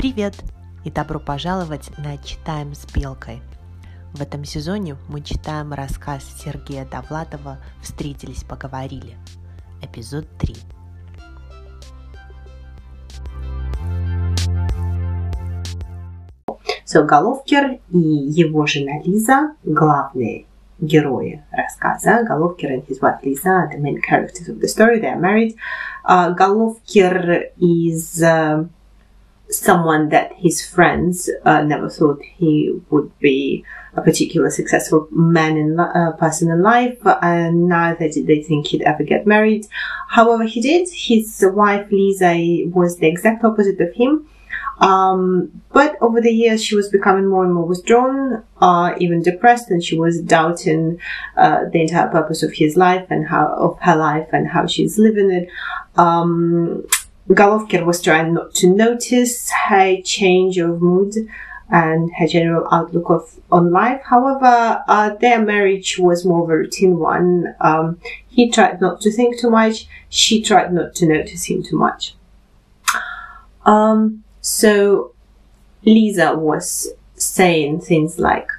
Привет 0.00 0.32
и 0.82 0.90
добро 0.90 1.20
пожаловать 1.20 1.90
на 1.98 2.16
«Читаем 2.16 2.72
с 2.72 2.86
Белкой». 2.90 3.42
В 4.14 4.22
этом 4.22 4.46
сезоне 4.46 4.96
мы 5.10 5.20
читаем 5.20 5.74
рассказ 5.74 6.24
Сергея 6.42 6.86
Довлатова 6.86 7.58
«Встретились, 7.82 8.42
поговорили». 8.42 9.18
Эпизод 9.82 10.26
3. 10.38 10.56
So, 16.86 17.04
Головкер 17.04 17.80
и 17.90 17.98
его 17.98 18.64
жена 18.64 19.02
Лиза– 19.04 19.54
главные 19.64 20.46
герои 20.80 21.44
рассказа. 21.52 22.24
Головкер 22.26 22.70
and 22.70 22.86
his 22.88 23.02
wife 23.02 23.22
Lisa 23.22 23.50
are 23.50 23.70
the 23.70 23.78
main 23.78 24.00
characters 24.00 24.48
of 24.48 24.60
the 24.60 24.66
story. 24.66 24.98
They 24.98 25.12
are 25.12 25.20
married. 25.20 25.56
Uh, 26.06 26.34
Головкер 26.34 27.50
is 27.58 28.22
uh, 28.22 28.64
someone 29.50 30.08
that 30.10 30.32
his 30.34 30.64
friends 30.66 31.30
uh, 31.44 31.62
never 31.62 31.88
thought 31.88 32.20
he 32.22 32.78
would 32.90 33.16
be 33.18 33.64
a 33.94 34.02
particular 34.02 34.50
successful 34.50 35.08
man 35.10 35.56
in 35.56 35.78
uh, 35.78 36.12
person 36.12 36.50
in 36.50 36.62
life, 36.62 36.98
and 37.22 37.68
neither 37.68 38.08
did 38.08 38.26
they 38.26 38.42
think 38.42 38.68
he'd 38.68 38.82
ever 38.82 39.02
get 39.02 39.26
married. 39.26 39.66
However, 40.08 40.44
he 40.44 40.60
did. 40.60 40.88
His 40.92 41.44
wife 41.46 41.90
Lisa 41.90 42.34
was 42.68 42.98
the 42.98 43.08
exact 43.08 43.44
opposite 43.44 43.80
of 43.80 43.92
him. 43.94 44.28
Um, 44.80 45.62
but 45.72 45.96
over 46.00 46.20
the 46.20 46.32
years, 46.32 46.64
she 46.64 46.74
was 46.74 46.88
becoming 46.88 47.26
more 47.26 47.44
and 47.44 47.52
more 47.52 47.66
withdrawn, 47.66 48.42
uh, 48.60 48.94
even 48.98 49.22
depressed, 49.22 49.70
and 49.70 49.84
she 49.84 49.98
was 49.98 50.22
doubting 50.22 50.98
uh, 51.36 51.66
the 51.70 51.82
entire 51.82 52.08
purpose 52.08 52.42
of 52.42 52.52
his 52.52 52.76
life 52.76 53.06
and 53.10 53.28
how 53.28 53.46
of 53.48 53.78
her 53.80 53.96
life 53.96 54.28
and 54.32 54.48
how 54.48 54.66
she's 54.66 54.98
living 54.98 55.30
it. 55.30 55.48
Um, 55.96 56.86
Golovkin 57.29 57.85
was 57.85 58.01
trying 58.01 58.33
not 58.33 58.53
to 58.55 58.67
notice 58.67 59.49
her 59.67 59.99
change 60.03 60.57
of 60.59 60.81
mood 60.81 61.15
and 61.69 62.11
her 62.19 62.27
general 62.27 62.67
outlook 62.71 63.09
of 63.09 63.39
on 63.51 63.71
life. 63.71 64.01
However, 64.03 64.83
uh, 64.87 65.15
their 65.15 65.41
marriage 65.41 65.97
was 65.97 66.23
more 66.23 66.43
of 66.43 66.49
a 66.49 66.57
routine 66.57 66.99
one. 66.99 67.55
Um, 67.59 67.99
he 68.27 68.51
tried 68.51 68.79
not 68.79 69.01
to 69.01 69.11
think 69.11 69.39
too 69.39 69.49
much. 69.49 69.87
She 70.09 70.41
tried 70.41 70.71
not 70.71 70.93
to 70.95 71.07
notice 71.07 71.45
him 71.45 71.63
too 71.63 71.77
much. 71.77 72.15
Um, 73.65 74.23
so 74.41 75.13
Lisa 75.83 76.35
was 76.35 76.93
saying 77.15 77.81
things 77.81 78.19
like 78.19 78.49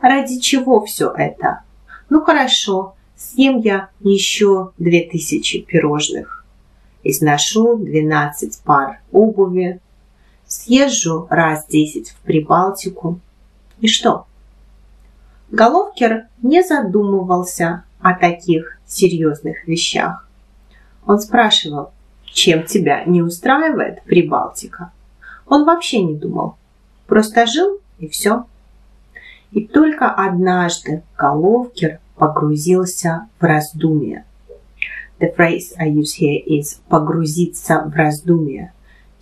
«Ради 0.00 0.38
чего 0.40 0.84
все 0.86 1.12
это?» 1.16 1.62
«Ну 2.08 2.22
хорошо, 2.24 2.94
съем 3.16 3.58
я 3.58 3.88
еще 4.00 4.72
две 4.78 5.08
тысячи 5.08 5.60
пирожных» 5.62 6.35
Изношу 7.09 7.77
12 7.77 8.61
пар 8.63 8.99
обуви, 9.11 9.79
съезжу 10.45 11.27
раз 11.29 11.65
10 11.67 12.09
в 12.09 12.15
Прибалтику. 12.17 13.19
И 13.79 13.87
что? 13.87 14.25
Головкер 15.51 16.27
не 16.41 16.63
задумывался 16.63 17.83
о 17.99 18.13
таких 18.13 18.77
серьезных 18.85 19.67
вещах. 19.67 20.27
Он 21.05 21.19
спрашивал, 21.19 21.91
чем 22.25 22.63
тебя 22.63 23.03
не 23.05 23.21
устраивает 23.21 24.03
Прибалтика? 24.03 24.91
Он 25.47 25.63
вообще 25.63 26.01
не 26.01 26.15
думал, 26.15 26.57
просто 27.07 27.45
жил 27.45 27.79
и 27.99 28.07
все. 28.07 28.45
И 29.51 29.65
только 29.65 30.09
однажды 30.09 31.03
Головкер 31.17 31.99
погрузился 32.17 33.27
в 33.39 33.43
раздумья– 33.43 34.25
The 35.19 35.33
phrase 35.35 35.73
I 35.79 35.85
use 35.85 36.13
here 36.13 36.43
is 36.45 36.79
погрузиться 36.89 37.83
в 37.85 37.95
раздумье, 37.95 38.71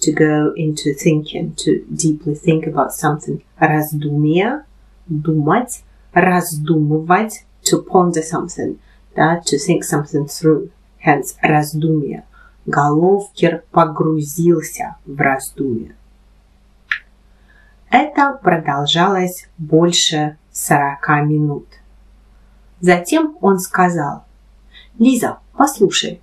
to 0.01 0.11
go 0.11 0.53
into 0.55 0.93
thinking, 0.93 1.55
to 1.55 1.85
deeply 1.89 2.35
think 2.35 2.67
about 2.67 2.91
something. 2.91 3.41
Раздумье, 3.57 4.65
думать, 5.07 5.83
раздумывать, 6.13 7.45
to 7.63 7.81
ponder 7.81 8.21
something, 8.21 8.77
да, 9.15 9.41
to 9.45 9.57
think 9.57 9.83
something 9.83 10.27
through. 10.27 10.69
Hence, 11.05 11.35
раздумье. 11.41 12.25
Головкер 12.65 13.63
погрузился 13.71 14.97
в 15.05 15.19
раздумье. 15.21 15.95
Это 17.89 18.37
продолжалось 18.41 19.47
больше 19.57 20.37
сорока 20.51 21.21
минут. 21.21 21.67
Затем 22.81 23.37
он 23.39 23.59
сказал, 23.59 24.24
«Лиза, 24.97 25.39
Послушай, 25.57 26.21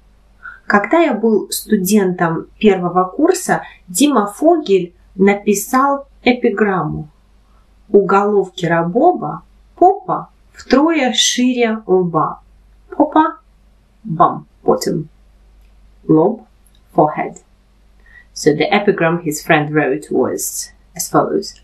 когда 0.66 0.98
я 0.98 1.14
был 1.14 1.50
студентом 1.50 2.48
первого 2.58 3.04
курса, 3.04 3.62
Дима 3.88 4.26
Фогель 4.26 4.94
написал 5.14 6.06
эпиграмму. 6.22 7.08
У 7.88 8.04
головки 8.04 8.66
Рабоба 8.66 9.42
попа 9.74 10.28
втрое 10.52 11.12
шире 11.14 11.82
лба. 11.86 12.40
Попа– 12.90 13.38
bum, 14.04 14.44
bottom. 14.62 15.06
Лоб– 16.06 16.42
forehead. 16.94 17.38
So 18.34 18.54
the 18.54 18.70
epigram 18.70 19.22
his 19.22 19.42
friend 19.42 19.72
wrote 19.72 20.10
was 20.10 20.72
as 20.94 21.10
follows. 21.10 21.54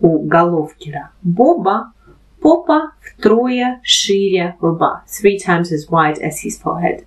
У 0.00 0.26
Головкера 0.26 1.10
Боба 1.22 1.92
попа 2.40 2.92
втрое 3.00 3.80
шире 3.82 4.56
лба, 4.60 5.04
three 5.06 5.38
times 5.38 5.72
as 5.72 5.88
wide 5.88 6.18
as 6.20 6.42
his 6.44 6.60
forehead. 6.62 7.04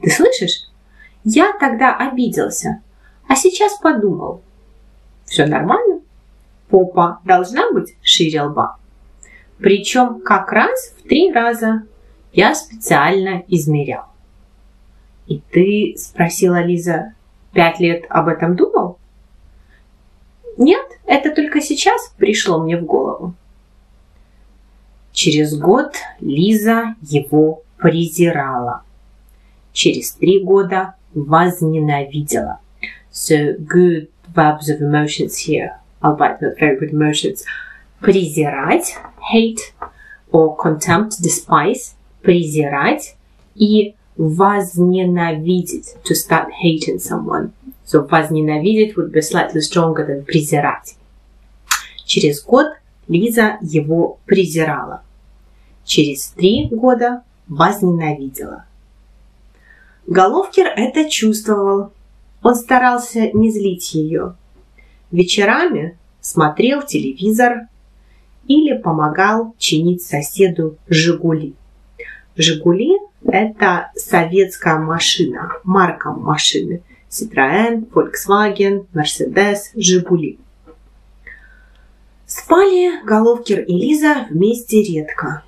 Ты 0.00 0.10
слышишь? 0.10 0.68
Я 1.24 1.52
тогда 1.58 1.94
обиделся, 1.96 2.82
а 3.28 3.36
сейчас 3.36 3.78
подумал. 3.78 4.42
Все 5.26 5.46
нормально? 5.46 6.00
Попа 6.68 7.20
должна 7.24 7.70
быть 7.72 7.96
шире 8.02 8.42
лба. 8.42 8.76
Причем 9.58 10.20
как 10.20 10.52
раз 10.52 10.94
в 10.98 11.08
три 11.08 11.32
раза 11.32 11.82
я 12.32 12.54
специально 12.54 13.42
измерял. 13.48 14.06
И 15.26 15.40
ты, 15.52 15.94
спросила 15.96 16.62
Лиза, 16.62 17.14
пять 17.52 17.78
лет 17.78 18.04
об 18.08 18.28
этом 18.28 18.56
думал? 18.56 18.98
Нет, 20.56 20.86
это 21.06 21.30
только 21.30 21.60
сейчас 21.60 22.12
пришло 22.18 22.62
мне 22.62 22.76
в 22.76 22.84
голову. 22.84 23.34
Через 25.22 25.54
год 25.54 25.96
Лиза 26.22 26.94
его 27.02 27.62
презирала. 27.76 28.84
Через 29.74 30.12
три 30.12 30.42
года 30.42 30.94
возненавидела. 31.12 32.60
So 33.12 33.54
good 33.58 34.08
verbs 34.34 34.70
of 34.70 34.80
emotions 34.80 35.36
here, 35.36 35.72
albeit 36.02 36.40
not 36.40 36.58
very 36.58 36.78
good 36.78 36.94
emotions. 36.94 37.44
Презирать, 38.00 38.96
hate, 39.30 39.74
or 40.32 40.56
contempt, 40.56 41.20
despise, 41.20 41.94
презирать 42.22 43.14
и 43.54 43.94
возненавидеть, 44.16 45.96
to 46.02 46.14
start 46.14 46.48
hating 46.64 46.98
someone. 46.98 47.52
So 47.84 48.08
возненавидеть 48.08 48.96
would 48.96 49.12
be 49.12 49.20
slightly 49.20 49.60
stronger 49.60 50.02
than 50.02 50.24
презирать. 50.24 50.96
Через 52.06 52.42
год 52.42 52.68
Лиза 53.06 53.58
его 53.60 54.18
презирала. 54.24 55.02
Через 55.84 56.28
три 56.28 56.68
года 56.70 57.22
возненавидела. 57.48 58.64
Головкер 60.06 60.66
это 60.66 61.08
чувствовал. 61.08 61.92
Он 62.42 62.54
старался 62.54 63.30
не 63.32 63.50
злить 63.50 63.94
ее. 63.94 64.34
Вечерами 65.10 65.98
смотрел 66.20 66.82
телевизор 66.82 67.68
или 68.46 68.76
помогал 68.76 69.54
чинить 69.58 70.02
соседу 70.02 70.76
«Жигули». 70.88 71.54
«Жигули»– 72.36 72.96
это 73.24 73.90
советская 73.94 74.78
машина, 74.78 75.52
марка 75.64 76.10
машины. 76.10 76.82
Citroën, 77.10 77.88
Volkswagen, 77.92 78.86
Mercedes, 78.94 79.70
«Жигули». 79.74 80.38
Спали 82.26 83.04
Головкер 83.04 83.60
и 83.60 83.72
Лиза 83.72 84.26
вместе 84.30 84.82
редко. 84.82 85.42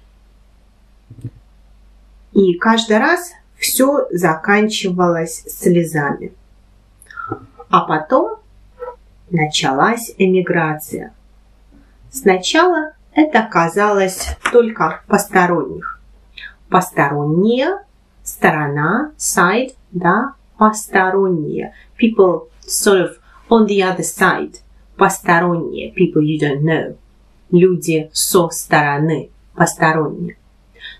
И 2.32 2.54
каждый 2.54 2.98
раз 2.98 3.32
все 3.56 4.06
заканчивалось 4.10 5.44
слезами. 5.46 6.32
А 7.68 7.80
потом 7.82 8.38
началась 9.30 10.12
эмиграция. 10.18 11.14
Сначала 12.10 12.92
это 13.14 13.42
казалось 13.50 14.36
только 14.50 15.02
посторонних. 15.06 16.00
Посторонние, 16.68 17.80
сторона, 18.22 19.12
side, 19.18 19.74
да, 19.90 20.34
посторонние. 20.56 21.74
People 21.98 22.48
sort 22.66 23.02
of 23.02 23.16
on 23.48 23.66
the 23.66 23.80
other 23.80 24.04
side– 24.04 24.56
посторонние, 24.96 25.92
people 25.92 26.22
you 26.22 26.38
don't 26.38 26.62
know, 26.62 26.96
люди 27.50 28.08
со 28.12 28.48
стороны, 28.50 29.30
посторонние. 29.54 30.36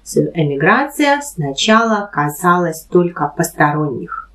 Эмиграция 0.04 1.20
сначала 1.20 2.10
казалась 2.12 2.82
только 2.82 3.32
посторонних, 3.37 4.31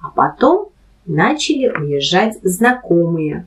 а 0.00 0.10
потом 0.10 0.68
начали 1.06 1.68
уезжать 1.68 2.38
знакомые, 2.42 3.46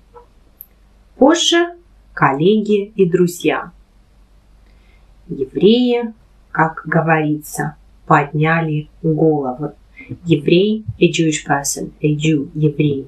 позже 1.18 1.76
коллеги 2.14 2.86
и 2.96 3.10
друзья. 3.10 3.72
Евреи, 5.28 6.14
как 6.52 6.82
говорится, 6.86 7.76
подняли 8.08 8.90
головы. 9.04 9.74
Еврей– 10.26 10.84
a 11.00 11.06
Jewish 11.12 11.46
person, 11.46 11.92
a 12.02 12.16
Jew– 12.16 12.50
еврей. 12.56 13.08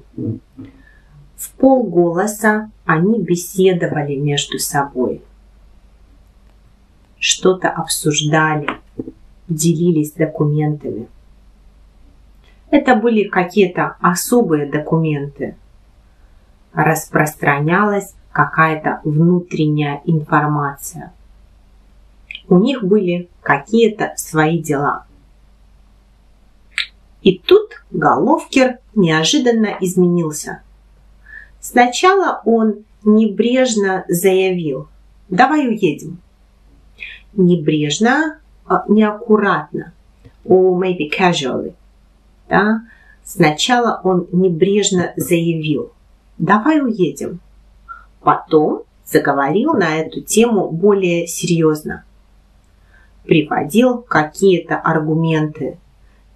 В 1.36 1.50
полголоса 1.56 2.70
они 2.84 3.20
беседовали 3.20 4.14
между 4.14 4.60
собой. 4.60 5.22
Что-то 7.24 7.68
обсуждали, 7.68 8.66
делились 9.46 10.10
документами. 10.10 11.06
Это 12.68 12.96
были 12.96 13.28
какие-то 13.28 13.94
особые 14.00 14.66
документы. 14.66 15.54
Распространялась 16.72 18.16
какая-то 18.32 19.02
внутренняя 19.04 20.02
информация. 20.04 21.12
У 22.48 22.58
них 22.58 22.82
были 22.82 23.28
какие-то 23.40 24.14
свои 24.16 24.58
дела. 24.58 25.06
И 27.22 27.38
тут 27.38 27.84
Головкер 27.92 28.80
неожиданно 28.96 29.76
изменился. 29.78 30.60
Сначала 31.60 32.42
он 32.44 32.84
небрежно 33.04 34.04
заявил 34.08 34.88
«давай 35.28 35.68
уедем». 35.68 36.18
Небрежно, 37.34 38.38
а, 38.66 38.84
неаккуратно, 38.88 39.92
or 40.44 40.78
maybe 40.78 41.10
casually. 41.10 41.74
Да? 42.48 42.82
Сначала 43.24 44.00
он 44.02 44.26
небрежно 44.32 45.12
заявил 45.16 45.92
«давай 46.38 46.80
уедем». 46.80 47.40
Потом 48.20 48.82
заговорил 49.04 49.74
на 49.74 49.96
эту 49.96 50.20
тему 50.20 50.70
более 50.70 51.26
серьезно. 51.26 52.04
Приводил 53.24 53.98
какие-то 53.98 54.76
аргументы, 54.76 55.78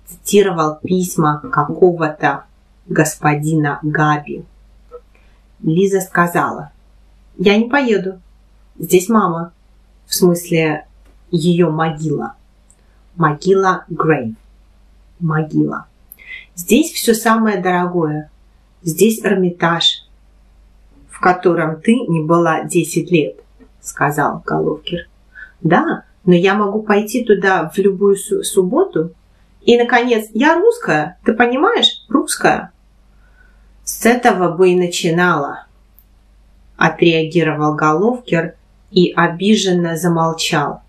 цитировал 0.07 0.79
письма 0.83 1.41
какого-то 1.41 2.45
господина 2.87 3.81
Габи. 3.83 4.45
Лиза 5.63 6.01
сказала, 6.01 6.71
я 7.39 7.57
не 7.57 7.69
поеду, 7.69 8.21
здесь 8.79 9.09
мама, 9.09 9.53
в 10.07 10.15
смысле 10.15 10.86
ее 11.31 11.71
могила. 11.71 12.35
Могила 13.17 13.85
Грейв. 13.89 14.35
Могила. 15.19 15.87
Здесь 16.55 16.93
все 16.93 17.15
самое 17.15 17.61
дорогое. 17.61 18.31
Здесь 18.83 19.25
Эрмитаж, 19.25 20.07
в 21.11 21.21
котором 21.21 21.81
ты 21.81 21.95
не 21.95 22.21
была 22.21 22.65
10 22.65 23.11
лет, 23.11 23.37
сказал 23.81 24.43
Головкер. 24.45 25.09
Да, 25.61 26.05
но 26.25 26.35
я 26.35 26.55
могу 26.55 26.83
пойти 26.83 27.25
туда 27.25 27.71
в 27.75 27.79
любую 27.79 28.17
субботу. 28.17 29.13
И, 29.63 29.77
наконец, 29.77 30.29
я 30.33 30.55
русская, 30.57 31.19
ты 31.25 31.33
понимаешь? 31.33 32.05
Русская. 32.09 32.73
С 33.85 34.05
этого 34.05 34.55
бы 34.57 34.71
и 34.71 34.77
начинала, 34.77 35.67
отреагировал 36.77 37.75
Головкер 37.75 38.55
и 38.91 39.13
обиженно 39.13 39.97
замолчал, 39.97 40.83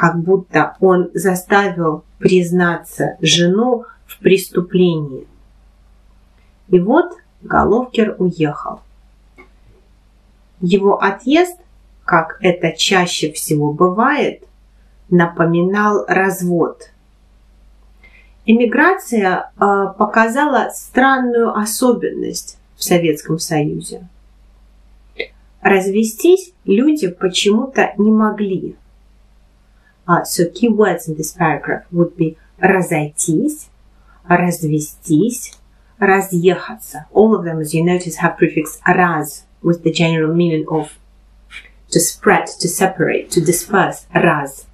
как 0.00 0.18
будто 0.18 0.78
он 0.80 1.10
заставил 1.12 2.04
признаться 2.18 3.18
жену 3.20 3.84
в 4.06 4.18
преступлении. 4.20 5.26
И 6.68 6.80
вот 6.80 7.12
Головкер 7.42 8.16
уехал. 8.16 8.80
Его 10.62 11.02
отъезд, 11.02 11.58
как 12.06 12.38
это 12.40 12.72
чаще 12.72 13.30
всего 13.32 13.74
бывает, 13.74 14.42
напоминал 15.10 16.06
развод. 16.08 16.92
Эмиграция 18.46 19.52
э, 19.54 19.64
показала 19.98 20.70
странную 20.72 21.54
особенность 21.54 22.58
в 22.74 22.84
Советском 22.84 23.38
Союзе. 23.38 24.08
Развестись 25.60 26.54
люди 26.64 27.08
почему-то 27.08 27.92
не 27.98 28.10
могли. 28.10 28.76
Uh, 30.09 30.23
so 30.23 30.49
key 30.49 30.69
words 30.69 31.07
in 31.07 31.15
this 31.15 31.31
paragraph 31.31 31.83
would 31.91 32.15
be 32.15 32.37
разойтись, 32.61 33.69
развестись, 34.29 35.53
разъехаться. 35.99 37.05
All 37.13 37.35
of 37.35 37.43
them, 37.43 37.59
as 37.59 37.73
you 37.73 37.83
notice, 37.83 38.17
have 38.17 38.37
prefix 38.37 38.79
раз 38.87 39.45
with 39.61 39.83
the 39.83 39.91
general 39.91 40.33
meaning 40.33 40.65
of 40.69 40.97
to 41.91 41.99
spread, 41.99 42.47
to 42.59 42.67
separate, 42.67 43.31
to 43.31 43.41
disperse, 43.41 44.05
раз. 44.13 44.65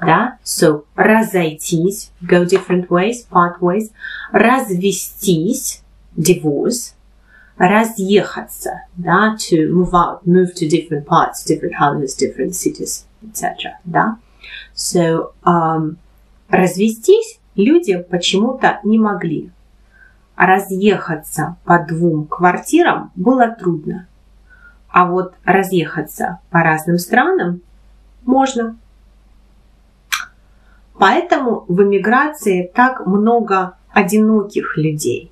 Да? 0.00 0.38
So, 0.42 0.84
разойтись, 0.96 2.10
go 2.26 2.44
different 2.44 2.90
ways, 2.90 3.22
part 3.24 3.60
ways. 3.60 3.92
Развестись, 4.32 5.82
divorce. 6.16 6.94
Разъехаться, 7.58 8.70
да? 8.96 9.36
To 9.36 9.68
move 9.68 9.92
out, 9.92 10.26
move 10.26 10.54
to 10.54 10.66
different 10.66 11.04
parts, 11.06 11.44
different 11.44 11.74
houses, 11.74 12.14
different 12.14 12.54
cities, 12.54 13.04
etc. 13.22 13.76
Да? 13.84 14.16
So, 14.75 15.33
um, 15.43 15.95
развестись 16.49 17.39
люди 17.55 17.97
почему-то 17.97 18.79
не 18.83 18.99
могли. 18.99 19.51
Разъехаться 20.35 21.55
по 21.63 21.79
двум 21.79 22.27
квартирам 22.27 23.11
было 23.15 23.47
трудно. 23.47 24.07
А 24.89 25.05
вот 25.05 25.33
разъехаться 25.43 26.39
по 26.49 26.61
разным 26.61 26.97
странам 26.97 27.61
можно. 28.25 28.77
Поэтому 30.97 31.65
в 31.67 31.81
эмиграции 31.83 32.69
так 32.73 33.05
много 33.05 33.77
одиноких 33.91 34.77
людей. 34.77 35.31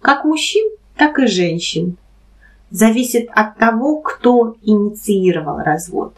Как 0.00 0.24
мужчин, 0.24 0.70
так 0.96 1.18
и 1.18 1.26
женщин. 1.26 1.96
Зависит 2.70 3.28
от 3.32 3.56
того, 3.56 4.00
кто 4.00 4.56
инициировал 4.62 5.58
развод. 5.58 6.14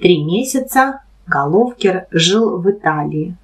Три 0.00 0.22
месяца 0.22 1.00
Головкер 1.26 2.06
жил 2.12 2.58
в 2.58 2.70
Италии. 2.70 3.36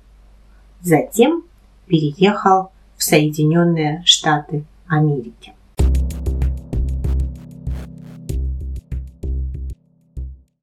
Затем 0.81 1.43
переехал 1.87 2.71
в 2.97 3.03
Соединенные 3.03 4.03
Штаты 4.05 4.65
Америки. 4.87 5.54